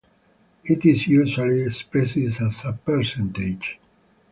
It 0.65 0.83
is 0.83 1.05
usually 1.05 1.61
expressed 1.61 2.17
as 2.17 2.65
a 2.65 2.73
percentage. 2.73 3.79